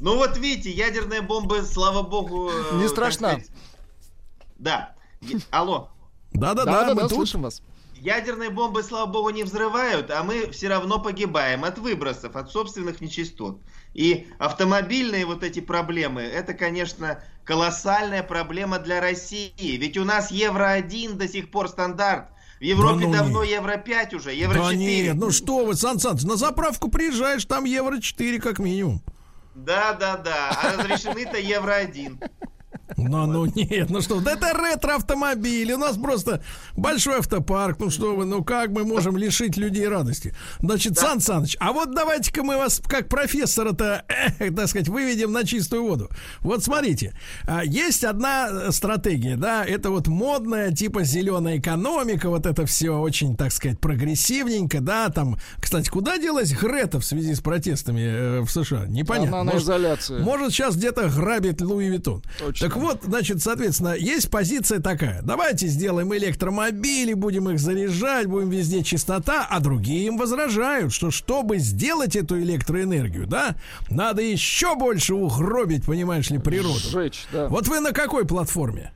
[0.00, 2.50] Ну вот видите, ядерная бомба, слава богу...
[2.50, 3.32] э, Не страшна.
[3.32, 3.50] сказать,
[4.58, 4.94] Да.
[5.50, 5.90] Алло.
[6.32, 7.12] Да-да-да, мы тут.
[7.12, 7.62] слышим вас.
[7.96, 13.02] Ядерные бомбы, слава богу, не взрывают, а мы все равно погибаем от выбросов, от собственных
[13.02, 13.60] нечистот.
[13.92, 19.52] И автомобильные вот эти проблемы, это, конечно, колоссальная проблема для России.
[19.58, 22.30] Ведь у нас Евро-1 до сих пор стандарт.
[22.58, 23.60] В Европе ну давно нет.
[23.60, 24.62] Евро-5 уже, Евро-4.
[24.62, 29.02] Да нет, ну что вы, Сан Саныч, на заправку приезжаешь, там евро 4 как минимум.
[29.64, 30.50] Да, да, да.
[30.62, 32.18] А разрешены-то Евро-1.
[32.96, 36.42] Ну, ну нет, ну что, да это ретро-автомобили, у нас просто
[36.76, 40.34] большой автопарк, ну что вы, ну как мы можем лишить людей радости?
[40.60, 44.04] Значит, Сан Саныч, а вот давайте-ка мы вас, как профессора-то,
[44.38, 46.10] э, так сказать, выведем на чистую воду.
[46.40, 47.14] Вот смотрите,
[47.46, 52.90] а, есть одна э, стратегия, да, это вот модная, типа зеленая экономика, вот это все
[52.98, 58.40] очень, так сказать, прогрессивненько, да, там, кстати, куда делась Грета в связи с протестами э,
[58.40, 58.86] в США?
[58.86, 59.40] Непонятно.
[59.40, 60.18] Она на Может, изоляции.
[60.18, 62.22] может, сейчас где-то грабит Луи Виттон.
[62.38, 62.68] Точно.
[62.68, 65.22] Так вот, значит, соответственно, есть позиция такая.
[65.22, 71.58] Давайте сделаем электромобили, будем их заряжать, будем везде чистота, а другие им возражают, что чтобы
[71.58, 73.54] сделать эту электроэнергию, да,
[73.88, 76.78] надо еще больше угробить, понимаешь ли, природу.
[76.78, 77.48] Сжечь, да.
[77.48, 78.92] Вот вы на какой платформе?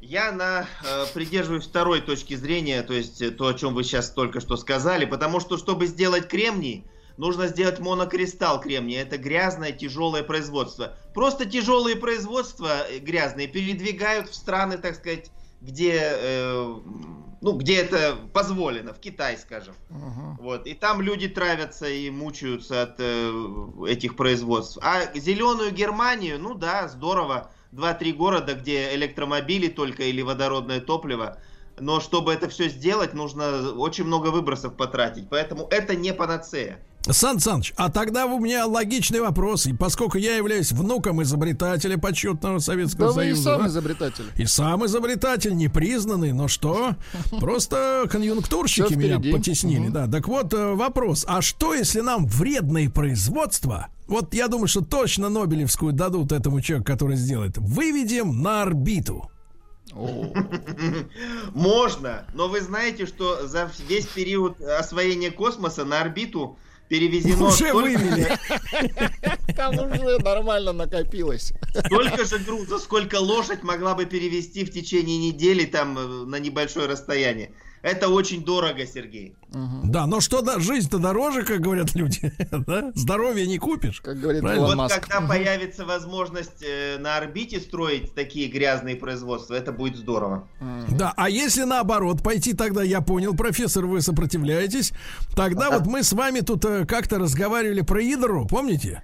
[0.00, 4.10] Я на, э, придерживаюсь второй точки зрения, то есть э, то, о чем вы сейчас
[4.10, 6.84] только что сказали, потому что, чтобы сделать кремний,
[7.18, 9.02] нужно сделать монокристалл кремния.
[9.02, 10.96] Это грязное, тяжелое производство.
[11.12, 16.76] Просто тяжелые производства э, грязные передвигают в страны, так сказать, где, э,
[17.40, 19.74] ну, где это позволено, в Китай, скажем.
[19.90, 20.38] Ага.
[20.40, 20.66] Вот.
[20.66, 23.32] И там люди травятся и мучаются от э,
[23.88, 24.78] этих производств.
[24.80, 27.50] А зеленую Германию, ну да, здорово.
[27.70, 31.38] Два-три города, где электромобили только или водородное топливо.
[31.78, 35.28] Но чтобы это все сделать, нужно очень много выбросов потратить.
[35.28, 36.80] Поэтому это не панацея.
[37.12, 42.58] Сан Саныч, а тогда у меня логичный вопрос, и поскольку я являюсь внуком изобретателя почетного
[42.58, 44.24] Советского Да вы и Союза, сам да, изобретатель.
[44.36, 46.96] И сам изобретатель, непризнанный, но что?
[47.40, 50.06] Просто конъюнктурщики меня потеснили, да.
[50.06, 55.28] Так вот, э, вопрос, а что если нам вредные производства, вот я думаю, что точно
[55.28, 59.30] Нобелевскую дадут этому человеку, который сделает, выведем на орбиту?
[61.54, 67.74] Можно, но вы знаете, что за весь период освоения космоса на орбиту перевезено Уже столько,
[67.76, 68.38] вывели.
[69.56, 71.52] Там уже нормально накопилось.
[71.86, 76.86] столько же груза, сколько лошадь могла бы перевести в течение недели там э, на небольшое
[76.86, 77.52] расстояние.
[77.82, 79.34] Это очень дорого, Сергей.
[79.52, 79.90] Мгм.
[79.90, 82.32] Да, но что, да, жизнь-то дороже, как говорят люди,
[82.66, 82.92] да?
[82.94, 84.00] Здоровье не купишь.
[84.00, 84.66] Как говорит Правильно.
[84.66, 85.00] Вот Маск.
[85.00, 90.48] когда появится возможность э, на орбите строить такие грязные производства, это будет здорово.
[90.60, 90.96] Мгм.
[90.96, 94.92] Да, а если наоборот пойти тогда, я понял, профессор, вы сопротивляетесь,
[95.34, 99.02] тогда вот мы с вами тут э, как-то разговаривали про ядро, помните?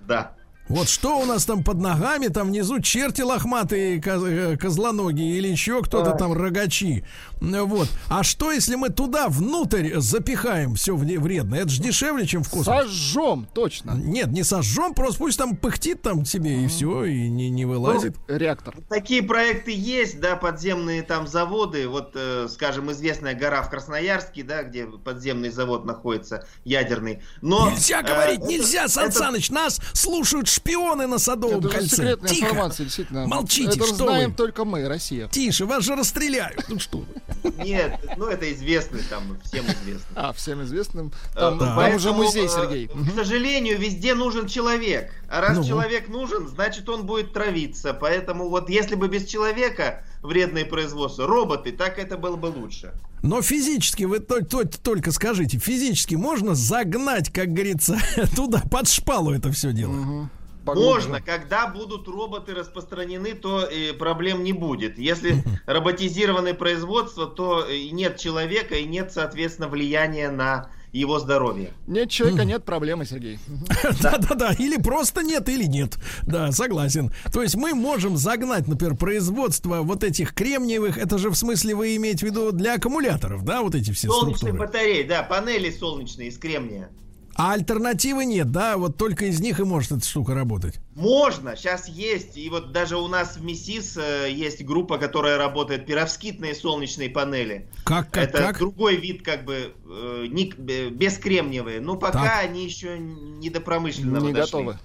[0.00, 0.34] Да.
[0.68, 5.48] Вот что у нас там под ногами, там внизу черти лохматые, коз- э, козлоногие или
[5.48, 7.04] еще кто-то там рогачи.
[7.40, 7.88] Ну Вот.
[8.08, 11.60] А что, если мы туда внутрь запихаем все вредное?
[11.60, 12.66] Это же дешевле, чем в космос.
[12.86, 13.90] Сожжем, точно.
[13.92, 18.16] Нет, не сожжем, просто пусть там пыхтит там себе и все, и не, не вылазит.
[18.26, 18.74] Реактор.
[18.88, 21.86] Такие проекты есть, да, подземные там заводы.
[21.88, 27.20] Вот, э, скажем, известная гора в Красноярске, да, где подземный завод находится, ядерный.
[27.42, 31.96] Но, нельзя э, говорить, нельзя, Сан это- Саныч, нас слушают шпионы на Садовом Это кольце.
[31.96, 33.26] секретная Тихо, информация, действительно.
[33.26, 34.36] Молчите, Это что знаем вы?
[34.36, 35.28] только мы, Россия.
[35.28, 36.64] тише, вас же расстреляют.
[36.68, 37.52] Ну что вы.
[37.64, 40.14] Нет, ну это известный там, всем известный.
[40.16, 41.12] А, всем известным.
[41.34, 41.66] Э, Там, Да.
[41.66, 42.88] там поэтому, уже музей, э, Сергей.
[42.88, 45.10] К сожалению, везде нужен человек.
[45.28, 45.64] А раз Ну.
[45.64, 47.92] человек нужен, значит он будет травиться.
[47.94, 52.92] Поэтому вот если бы без человека вредное производство, роботы, так это было бы лучше.
[53.22, 57.98] Но физически, вы то- то- только скажите, физически можно загнать, как говорится,
[58.36, 59.92] туда, под шпалу это все дело?
[59.92, 60.30] Мгм.
[60.64, 61.08] Поглубже.
[61.08, 64.98] Можно, когда будут роботы распространены, то э, проблем не будет.
[64.98, 71.72] Если роботизированное производство, то э, нет человека и нет, соответственно, влияния на его здоровье.
[71.88, 73.38] Нет человека, нет проблемы, Сергей.
[74.00, 75.98] Да-да-да, или просто нет, или нет.
[76.22, 77.12] Да, согласен.
[77.32, 81.96] То есть мы можем загнать, например, производство вот этих кремниевых, это же в смысле вы
[81.96, 84.66] имеете в виду для аккумуляторов, да, вот эти все Солнечные структуры?
[84.66, 86.90] батареи, да, панели солнечные из кремния.
[87.36, 90.78] А альтернативы нет, да, вот только из них и может эта штука работать.
[90.94, 92.36] Можно, сейчас есть.
[92.36, 97.68] И вот даже у нас в МИСИС э, есть группа, которая работает, перовскитные солнечные панели.
[97.84, 98.58] Как, как, Это как?
[98.58, 101.80] другой вид, как бы, э, не, э, бескремниевые.
[101.80, 102.44] Но пока Так.
[102.44, 104.64] они еще не до промышленного Не дошли.
[104.64, 104.78] готовы.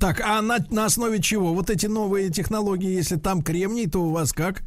[0.00, 1.54] Так, а на, на основе чего?
[1.54, 4.62] Вот эти новые технологии, если там кремний, то у вас как?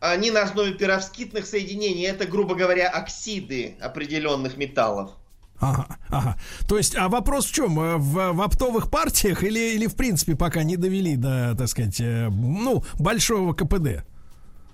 [0.00, 2.02] Они на основе перовскитных соединений.
[2.04, 5.12] Это, грубо говоря, оксиды определенных металлов.
[5.60, 6.36] Ага, ага.
[6.68, 7.80] То есть, а вопрос в чем?
[7.80, 12.00] Э, В, в оптовых партиях или, или в принципе пока не довели до, так сказать,
[12.00, 14.04] э, ну, большого КПД?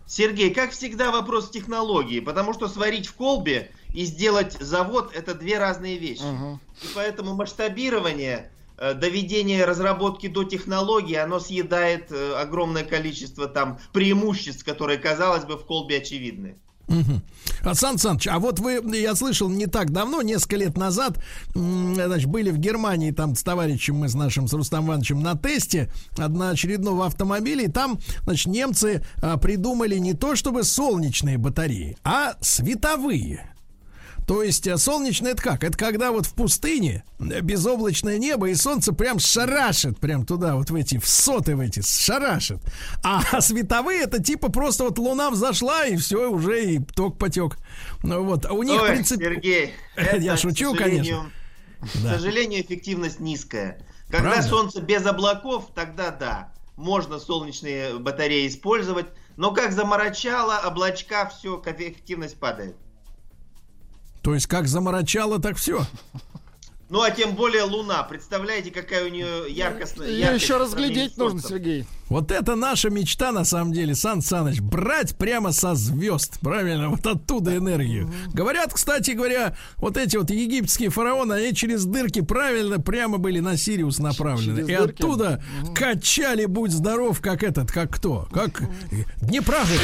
[0.06, 5.58] Sергей, как всегда, вопрос технологии, потому что сварить в колбе и сделать завод это две
[5.58, 6.22] разные вещи.
[6.22, 6.60] Мгм.
[6.82, 14.98] И поэтому масштабирование, э, доведение разработки до технологии, оно съедает огромное количество там преимуществ, которые,
[14.98, 16.56] казалось бы, в колбе очевидны.
[17.62, 21.18] А, Сан Саныч, а вот вы, я слышал не так давно, несколько лет назад,
[21.54, 25.90] значит, были в Германии там с товарищем мы с нашим, с Рустам Ивановичем на тесте
[26.16, 33.53] одноочередного автомобиля, и там, значит, немцы а, придумали не то чтобы солнечные батареи, а световые.
[34.26, 35.64] То есть а, солнечное это как?
[35.64, 40.70] Это когда вот в пустыне э, безоблачное небо и солнце прям шарашит прям туда вот
[40.70, 42.60] в эти в соты в эти шарашит.
[43.02, 47.58] А световые это типа просто вот луна взошла и все уже и ток потек.
[48.02, 51.30] Ну вот, а у них Ой, в принципе Сергей, Я это, шучу, к сожалению, конечно.
[51.80, 52.14] К Да.
[52.14, 53.78] сожалению, эффективность низкая.
[54.08, 54.48] Когда Правда?
[54.48, 59.06] солнце без облаков, тогда да, можно солнечные батареи использовать,
[59.36, 62.76] но как заморочало, облачка, все, эффективность падает.
[64.24, 65.84] То есть как заморочало, так все.
[66.88, 68.02] Ну а тем более Луна.
[68.04, 69.98] Представляете, какая у нее яркость.
[69.98, 71.42] Ее яркость еще разглядеть нужно.
[71.42, 71.84] Сергей.
[72.08, 77.06] Вот это наша мечта, на самом деле, Сан Саныч, брать прямо со звезд, правильно, вот
[77.06, 78.10] оттуда энергию.
[78.32, 83.56] Говорят, кстати говоря, вот эти вот египетские фараоны, они через дырки правильно прямо были на
[83.56, 84.56] Сириус направлены.
[84.58, 85.02] Через И дырки?
[85.02, 88.28] оттуда качали, будь здоров, как этот, как кто?
[88.32, 88.62] Как
[89.20, 89.80] Днепрогэс.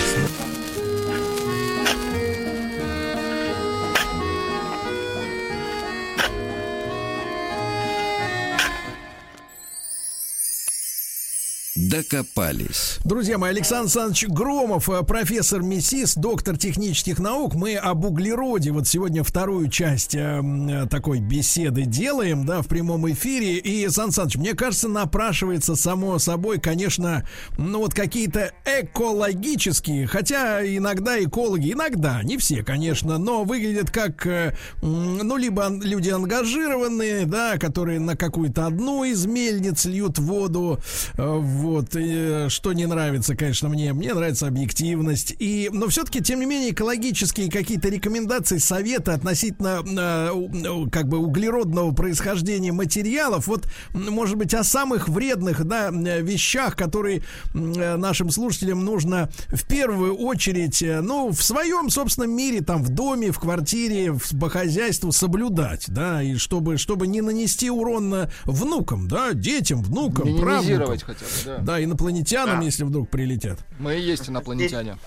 [11.90, 12.98] Докопались.
[13.04, 17.54] Друзья мои, Александр Александрович Громов, э, профессор МИСИС, доктор технических наук.
[17.56, 23.10] Мы об углероде вот сегодня вторую часть э, э, такой беседы делаем, да, в прямом
[23.10, 23.56] эфире.
[23.56, 27.26] И, Сан Саныч, мне кажется, напрашивается само собой, конечно,
[27.58, 34.54] ну вот какие-то экологические, хотя иногда экологи, иногда, не все, конечно, но выглядят как, э,
[34.80, 40.78] ну, либо люди ангажированные, да, которые на какую-то одну из мельниц льют воду,
[41.16, 46.40] э, вот, э, что не нравится, конечно, мне, мне нравится объективность, и, но все-таки, тем
[46.40, 53.66] не менее, экологические какие-то рекомендации, советы относительно, э, у- как бы, углеродного происхождения материалов, вот,
[53.94, 57.22] может быть, о самых вредных, да, э, вещах, которые
[57.54, 63.38] нашим слушателям нужно в первую очередь, ну, в своем собственном мире, там, в доме, в
[63.38, 69.82] квартире, в, по хозяйству соблюдать, да, и чтобы, чтобы не нанести урон внукам, да, детям,
[69.82, 70.86] внукам, правнукам.
[71.06, 71.58] Хотя бы, да.
[71.70, 72.64] Да, инопланетянам, Да.
[72.64, 73.60] если вдруг прилетят.
[73.78, 74.98] Мы и есть инопланетяне.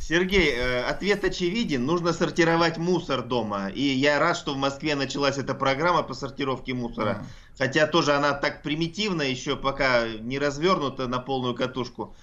[0.00, 1.84] Сергей, э, ответ очевиден.
[1.84, 3.68] Нужно сортировать мусор дома.
[3.68, 7.26] И я рад, что в Москве началась эта программа по сортировке мусора.
[7.58, 12.14] Хотя тоже она так примитивна, еще пока не развернута на полную катушку.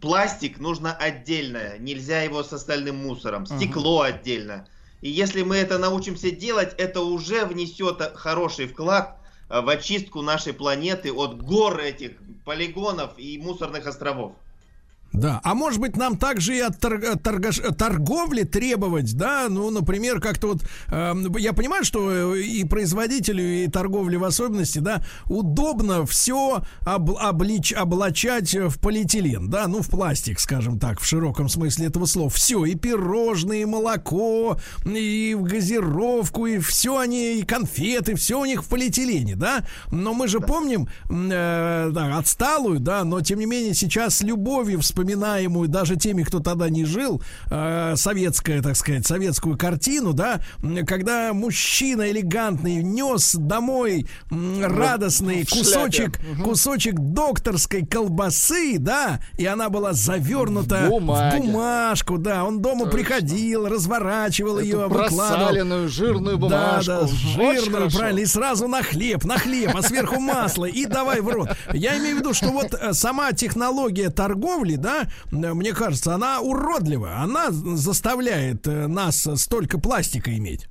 [0.00, 3.44] Пластик нужно отдельно, нельзя его с остальным мусором.
[3.44, 4.66] Стекло отдельно.
[5.02, 9.18] И если мы это научимся делать, это уже внесет хороший вклад
[9.60, 12.12] в очистку нашей планеты от гор этих
[12.46, 14.32] полигонов и мусорных островов.
[15.12, 20.20] Да, а может быть нам также и от торг- торгаш- торговли требовать, да, ну, например,
[20.20, 26.62] как-то вот, э, я понимаю, что и производителю, и торговле в особенности, да, удобно все
[26.80, 32.06] об- облич- облачать в полиэтилен, да, ну, в пластик, скажем так, в широком смысле этого
[32.06, 32.30] слова.
[32.30, 34.56] Все, и пирожные, и молоко,
[34.86, 40.14] и в газировку, и все они, и конфеты, все у них в полиэтилене, да, но
[40.14, 45.68] мы же помним, э, да, отсталую, да, но тем не менее сейчас с любовью вспоминаемую
[45.68, 50.40] даже теми, кто тогда не жил, э, советская, так сказать, советскую картину, да,
[50.86, 59.92] когда мужчина элегантный нес домой м, радостный кусочек, кусочек докторской колбасы, да, и она была
[59.92, 61.38] завернута В бумаге.
[61.38, 62.90] в бумажку, да, он дома Точно.
[62.98, 65.18] приходил, разворачивал ее, Эту выкладывал.
[65.28, 66.92] просаленную жирную бумажку.
[66.92, 71.20] Да, да, жирную, правильно, и сразу на хлеб, на хлеб, а сверху масло, и давай
[71.20, 71.48] в рот.
[71.72, 76.40] Я имею в виду, что вот э, сама технология торговли, да, э, мне кажется, она
[76.40, 80.68] уродлива, она заставляет э, нас столько пластика иметь.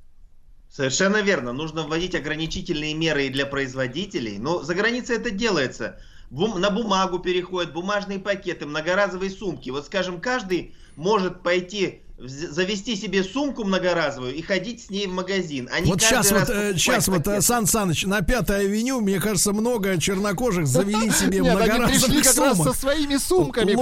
[0.70, 1.52] Совершенно верно.
[1.52, 4.38] Нужно вводить ограничительные меры и для производителей.
[4.38, 6.00] Но за границей это делается.
[6.30, 9.68] Бум- на бумагу переходят, бумажные пакеты, многоразовые сумки.
[9.68, 15.68] Вот, скажем, каждый может пойти завести себе сумку многоразовую и ходить с ней в магазин.
[15.72, 17.40] А не Вот каждый сейчас раз вот, э, сейчас вот, э.
[17.40, 22.56] Сан Саныч, на Пятой авеню, мне кажется, много чернокожих завели себе они многоразовых раз со
[22.56, 22.76] сумок.
[22.76, 23.74] своими сумками.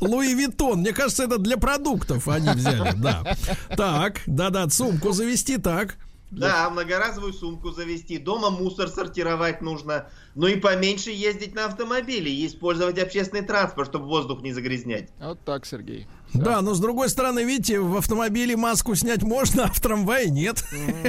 [0.00, 0.80] Луи, Виттон.
[0.80, 3.36] Мне кажется, это для продуктов они взяли, да.
[3.76, 5.96] Так, да-да, сумку завести, так.
[6.30, 10.06] Да, многоразовую сумку завести, дома мусор сортировать нужно.
[10.36, 15.10] Ну и поменьше ездить на автомобиле и использовать общественный транспорт, чтобы воздух не загрязнять.
[15.20, 16.06] Вот так, Сергей.
[16.32, 20.62] Да, но с другой стороны, видите, в автомобиле маску снять можно, а в трамвае нет.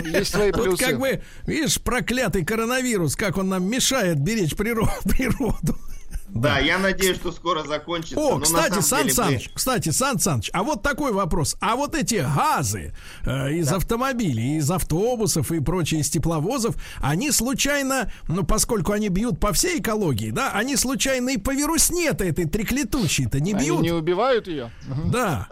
[0.04, 0.84] Есть свои Вот плюсы.
[0.84, 5.78] как бы, видишь, проклятый коронавирус, как он нам мешает беречь приро- природу.
[6.34, 8.18] Да, я надеюсь, что скоро закончится.
[8.18, 11.58] О, кстати, Сан деле мы- Саныч, кстати, Сан Саныч, а вот такой вопрос.
[11.60, 12.94] А вот эти газы
[13.26, 19.40] э, из автомобилей, из автобусов и прочее, из тепловозов, они случайно, ну, поскольку они бьют
[19.42, 23.82] по всей экологии, да, они случайно и по вирусне-то этой треклятущей-то не Они бьют?
[23.82, 24.72] не убивают ее?
[25.08, 25.50] Да.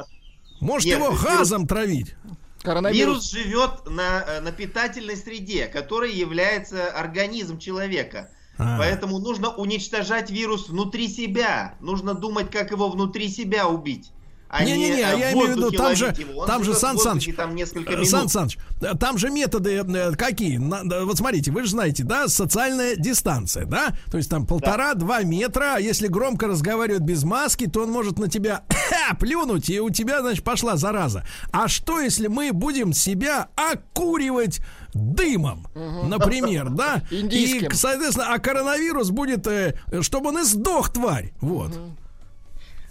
[0.61, 2.15] Может Нет, его вирус- газом травить?
[2.61, 3.31] Коронавирус.
[3.31, 8.29] Вирус живет на, э, на питательной среде, которой является организм человека.
[8.59, 8.77] А.
[8.77, 11.75] Поэтому нужно уничтожать вирус внутри себя.
[11.79, 14.11] Нужно думать, как его внутри себя убить.
[14.51, 16.41] А Не-не-не, а э, я в имею в виду, там же, ловить его.
[16.41, 18.09] Он там же, в Сан Саныч, там несколько э, минут.
[18.09, 20.57] Сан Саныч, э, там же методы э, какие?
[20.57, 23.93] На- да, вот смотрите, вы же знаете, да, социальная дистанция, да?
[24.09, 28.27] То есть там полтора-два метра, а если громко разговаривают без маски, то он может на
[28.27, 28.63] тебя
[29.19, 31.23] плюнуть, и у тебя, значит, пошла зараза.
[31.51, 34.61] А что, если мы будем себя окуривать
[34.93, 37.03] дымом, например, да?
[37.11, 37.67] Индийским.
[37.67, 41.33] И, соответственно, а коронавирус будет, э, чтобы он и сдох, тварь.
[41.41, 41.71] Вот.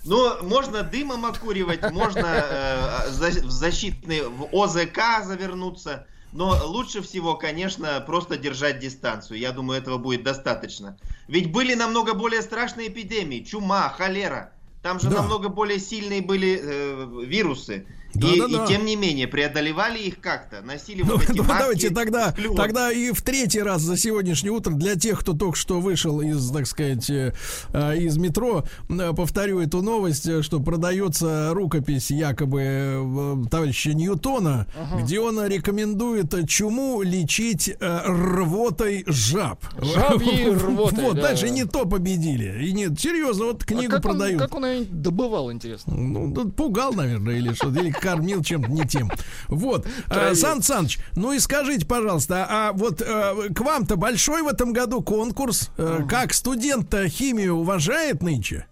[0.05, 6.07] Ну, можно дымом окуривать, можно э, в защитный, в ОЗК завернуться.
[6.33, 9.39] Но лучше всего, конечно, просто держать дистанцию.
[9.39, 10.99] Я думаю, этого будет достаточно.
[11.27, 13.41] Ведь были намного более страшные эпидемии.
[13.43, 14.53] Чума, холера.
[14.83, 15.17] Там же Да.
[15.23, 17.87] намного более сильные были э, вирусы.
[18.19, 18.65] И, Да-да-да.
[18.65, 20.61] и тем не менее, преодолевали их как-то.
[20.63, 24.53] Носили Ну, вот эти ну, маски давайте тогда, тогда и в третий раз за сегодняшнее
[24.53, 27.33] утро для тех, кто только что вышел из, так сказать, э,
[27.73, 34.67] э, из метро, э, повторю эту новость, что продается рукопись якобы товарища Ньютона,
[35.01, 39.65] где он рекомендует чуму лечить рвотой жаб.
[39.81, 41.23] Жабьей рвотой, Вот, да.
[41.23, 42.65] дальше не то победили.
[42.65, 44.41] И нет, серьезно, вот А книгу он, продают.
[44.41, 45.95] как он ее добывал, интересно?
[45.95, 47.71] Ну, да пугал, наверное, или что
[48.09, 49.11] кормил чем-то не тем.
[49.49, 49.87] Вот.
[50.09, 50.35] А.
[50.35, 55.03] Сан Саныч, ну и скажите, пожалуйста, а вот э, к вам-то большой в этом году
[55.03, 55.71] конкурс?
[55.77, 58.67] Э, Как студент-то химию уважает нынче?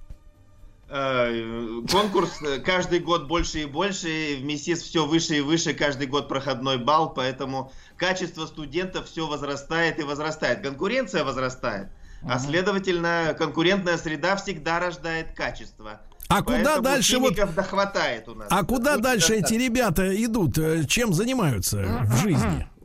[0.89, 6.07] Э, Конкурс каждый год больше и больше, и в МИСИС все выше и выше, каждый
[6.07, 10.63] год проходной балл, поэтому качество студентов все возрастает и возрастает.
[10.63, 11.89] Конкуренция возрастает,
[12.23, 16.01] а следовательно конкурентная среда всегда рождает качество.
[16.29, 18.49] А куда Поэтому дальше вот- хватает у нас.
[18.51, 19.65] А куда Будет дальше эти достаточно.
[19.65, 20.59] ребята идут?
[20.59, 22.67] Э, Чем занимаются в жизни?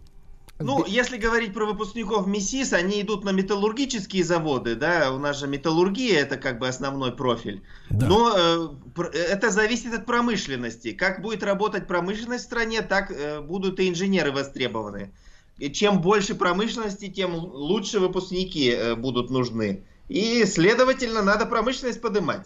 [0.63, 5.47] Ну, если говорить про выпускников МИСИС, они идут на металлургические заводы, да, у нас же
[5.47, 7.63] металлургия это как бы основной профиль.
[7.89, 8.05] Да.
[8.07, 10.91] Но э, это зависит от промышленности.
[10.91, 15.11] Как будет работать промышленность в стране, так э, будут и инженеры востребованы.
[15.57, 19.83] И чем больше промышленности, тем лучше выпускники э, будут нужны.
[20.09, 22.45] И, следовательно, надо промышленность поднимать.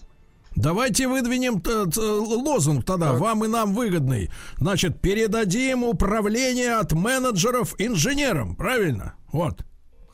[0.56, 1.62] Давайте выдвинем
[1.98, 4.30] лозунг тогда, вам и нам выгодный.
[4.58, 9.16] Значит, передадим управление от менеджеров инженерам, правильно?
[9.32, 9.66] Вот.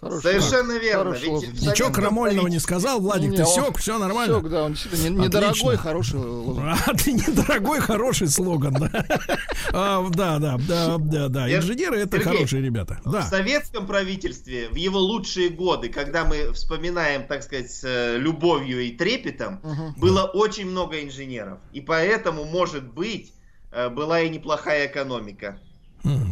[0.02, 1.04] Хороший- Совершенно верно.
[1.04, 1.54] хороший Ведь лозунг.
[1.62, 4.40] Ничего крамольного не сказал, Владик, Не, ты сек, все нормально.
[4.40, 5.38] Сёк, да, он действительно не- Отлично.
[5.48, 6.60] недорогой, хороший лозунг.
[6.88, 9.06] А ты недорогой, хороший слоган, да.
[9.74, 11.48] А, да, да, да, да, да.
[11.48, 13.00] Сер- Инженеры это Сергей, хорошие ребята.
[13.06, 13.22] В Да.
[13.22, 18.92] советском правительстве в его лучшие годы, когда мы вспоминаем, так сказать, с э, любовью и
[18.92, 19.62] трепетом,
[19.98, 21.60] было очень много инженеров.
[21.74, 23.34] И поэтому, может быть,
[23.72, 25.60] э, была и неплохая экономика.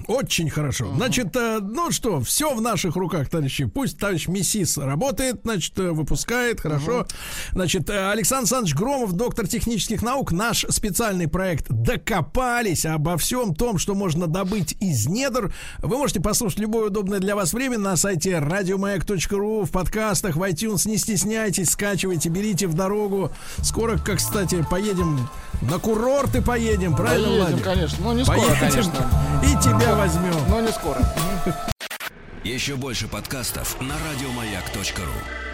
[0.08, 0.92] Очень хорошо.
[0.96, 3.66] Значит, э, ну что, все в наших руках, товарищи.
[3.66, 7.06] Пусть товарищ Миссис работает, значит, э, выпускает, хорошо.
[7.52, 13.78] Значит, э, Александр Александрович Громов, доктор технических наук, наш специальный проект «Докопались» обо всем том,
[13.78, 15.54] что можно добыть из недр.
[15.80, 20.88] Вы можете послушать любое удобное для вас время на сайте радиомаяк.ру, в подкастах, в iTunes.
[20.88, 23.32] Не стесняйтесь, скачивайте, берите в дорогу.
[23.62, 25.30] Скоро, как, кстати, поедем
[25.62, 27.64] на курорты поедем, правильно, Поедем, Владик?
[27.64, 27.98] конечно.
[28.02, 28.58] Ну, не скоро, Поедем.
[28.60, 28.94] конечно.
[29.44, 30.34] И тебя возьмем.
[30.50, 31.00] Но не скоро.
[32.44, 35.49] Еще больше подкастов на радиомаяк.ру.